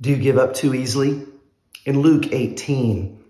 Do 0.00 0.10
you 0.10 0.16
give 0.16 0.38
up 0.38 0.54
too 0.54 0.74
easily? 0.74 1.26
In 1.84 2.00
Luke 2.00 2.32
18, 2.32 3.24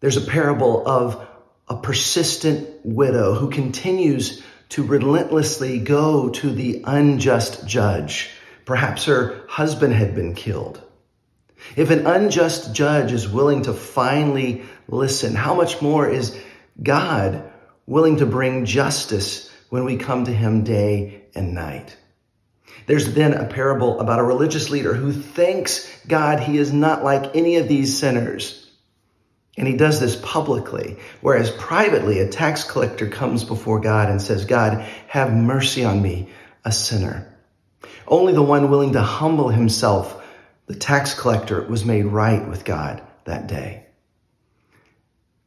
there's 0.00 0.16
a 0.16 0.20
parable 0.20 0.86
of 0.86 1.24
a 1.68 1.76
persistent 1.76 2.84
widow 2.84 3.34
who 3.34 3.50
continues 3.50 4.42
to 4.70 4.82
relentlessly 4.82 5.78
go 5.78 6.30
to 6.30 6.50
the 6.50 6.82
unjust 6.84 7.66
judge. 7.68 8.30
Perhaps 8.64 9.04
her 9.04 9.44
husband 9.48 9.94
had 9.94 10.16
been 10.16 10.34
killed. 10.34 10.82
If 11.76 11.90
an 11.90 12.06
unjust 12.06 12.74
judge 12.74 13.12
is 13.12 13.28
willing 13.28 13.62
to 13.62 13.72
finally 13.72 14.64
listen, 14.88 15.34
how 15.34 15.54
much 15.54 15.80
more 15.80 16.08
is 16.08 16.36
God 16.82 17.48
willing 17.86 18.16
to 18.16 18.26
bring 18.26 18.64
justice 18.64 19.50
when 19.70 19.84
we 19.84 19.96
come 19.96 20.24
to 20.24 20.32
him 20.32 20.64
day 20.64 21.26
and 21.34 21.54
night? 21.54 21.96
There's 22.86 23.14
then 23.14 23.34
a 23.34 23.46
parable 23.46 24.00
about 24.00 24.20
a 24.20 24.24
religious 24.24 24.70
leader 24.70 24.94
who 24.94 25.12
thanks 25.12 25.90
God 26.06 26.40
he 26.40 26.58
is 26.58 26.72
not 26.72 27.02
like 27.02 27.34
any 27.34 27.56
of 27.56 27.68
these 27.68 27.98
sinners. 27.98 28.62
And 29.58 29.66
he 29.66 29.76
does 29.76 30.00
this 30.00 30.16
publicly, 30.16 30.98
whereas 31.20 31.50
privately 31.50 32.20
a 32.20 32.28
tax 32.28 32.64
collector 32.64 33.08
comes 33.08 33.42
before 33.42 33.80
God 33.80 34.10
and 34.10 34.20
says, 34.20 34.44
God, 34.44 34.86
have 35.08 35.32
mercy 35.32 35.84
on 35.84 36.02
me, 36.02 36.28
a 36.64 36.70
sinner. 36.70 37.32
Only 38.06 38.34
the 38.34 38.42
one 38.42 38.70
willing 38.70 38.92
to 38.92 39.02
humble 39.02 39.48
himself, 39.48 40.22
the 40.66 40.74
tax 40.74 41.14
collector, 41.14 41.62
was 41.62 41.84
made 41.84 42.04
right 42.04 42.46
with 42.46 42.64
God 42.64 43.02
that 43.24 43.46
day. 43.46 43.86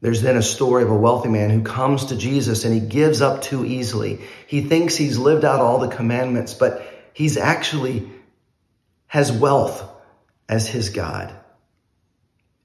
There's 0.02 0.22
then 0.22 0.38
a 0.38 0.42
story 0.42 0.84
of 0.84 0.90
a 0.90 0.96
wealthy 0.96 1.30
man 1.30 1.50
who 1.50 1.62
comes 1.62 2.06
to 2.06 2.16
Jesus 2.16 2.64
and 2.64 2.74
he 2.74 2.80
gives 2.80 3.22
up 3.22 3.42
too 3.42 3.66
easily. 3.66 4.22
He 4.48 4.62
thinks 4.62 4.96
he's 4.96 5.18
lived 5.18 5.44
out 5.44 5.60
all 5.60 5.80
the 5.80 5.94
commandments, 5.96 6.54
but 6.54 6.86
he's 7.20 7.36
actually 7.36 8.10
has 9.08 9.30
wealth 9.30 9.84
as 10.48 10.70
his 10.70 10.90
God. 10.90 11.36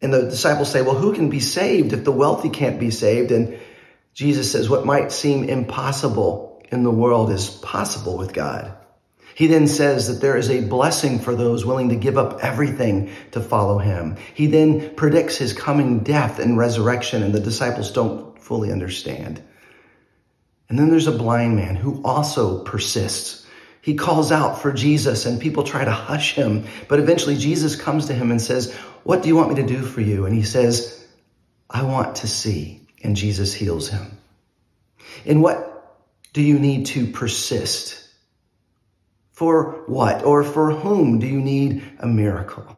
And 0.00 0.14
the 0.14 0.28
disciples 0.30 0.70
say, 0.70 0.80
well, 0.80 0.94
who 0.94 1.12
can 1.12 1.28
be 1.28 1.40
saved 1.40 1.92
if 1.92 2.04
the 2.04 2.12
wealthy 2.12 2.50
can't 2.50 2.78
be 2.78 2.92
saved? 2.92 3.32
And 3.32 3.58
Jesus 4.12 4.52
says, 4.52 4.70
what 4.70 4.86
might 4.86 5.10
seem 5.10 5.42
impossible 5.42 6.62
in 6.70 6.84
the 6.84 6.90
world 6.92 7.32
is 7.32 7.50
possible 7.50 8.16
with 8.16 8.32
God. 8.32 8.72
He 9.34 9.48
then 9.48 9.66
says 9.66 10.06
that 10.06 10.20
there 10.20 10.36
is 10.36 10.48
a 10.50 10.64
blessing 10.64 11.18
for 11.18 11.34
those 11.34 11.66
willing 11.66 11.88
to 11.88 11.96
give 11.96 12.16
up 12.16 12.38
everything 12.44 13.10
to 13.32 13.40
follow 13.40 13.78
him. 13.78 14.18
He 14.34 14.46
then 14.46 14.94
predicts 14.94 15.36
his 15.36 15.52
coming 15.52 16.04
death 16.04 16.38
and 16.38 16.56
resurrection, 16.56 17.24
and 17.24 17.34
the 17.34 17.40
disciples 17.40 17.90
don't 17.90 18.40
fully 18.40 18.70
understand. 18.70 19.42
And 20.68 20.78
then 20.78 20.90
there's 20.90 21.08
a 21.08 21.18
blind 21.18 21.56
man 21.56 21.74
who 21.74 22.00
also 22.04 22.62
persists 22.62 23.43
he 23.84 23.96
calls 23.96 24.32
out 24.32 24.62
for 24.62 24.72
Jesus 24.72 25.26
and 25.26 25.38
people 25.38 25.62
try 25.62 25.84
to 25.84 25.90
hush 25.90 26.32
him. 26.32 26.64
But 26.88 27.00
eventually 27.00 27.36
Jesus 27.36 27.76
comes 27.76 28.06
to 28.06 28.14
him 28.14 28.30
and 28.30 28.40
says, 28.40 28.74
what 29.02 29.22
do 29.22 29.28
you 29.28 29.36
want 29.36 29.50
me 29.50 29.56
to 29.56 29.66
do 29.66 29.82
for 29.82 30.00
you? 30.00 30.24
And 30.24 30.34
he 30.34 30.42
says, 30.42 31.06
I 31.68 31.82
want 31.82 32.16
to 32.16 32.26
see. 32.26 32.80
And 33.02 33.14
Jesus 33.14 33.52
heals 33.52 33.90
him. 33.90 34.16
In 35.26 35.42
what 35.42 36.00
do 36.32 36.40
you 36.40 36.58
need 36.58 36.86
to 36.86 37.06
persist? 37.06 38.02
For 39.32 39.82
what 39.86 40.24
or 40.24 40.44
for 40.44 40.70
whom 40.70 41.18
do 41.18 41.26
you 41.26 41.42
need 41.42 41.82
a 41.98 42.06
miracle? 42.06 42.66